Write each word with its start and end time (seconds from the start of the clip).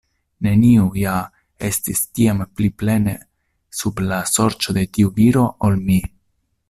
Neniu 0.45 0.85
ja 1.01 1.11
estis 1.67 2.01
tiam 2.19 2.41
pli 2.61 2.71
plene 2.83 3.13
sub 3.81 4.03
la 4.07 4.23
sorĉo 4.33 4.77
de 4.79 4.87
tiu 4.99 5.13
viro, 5.21 5.45
ol 5.71 5.79
mi. 5.91 6.01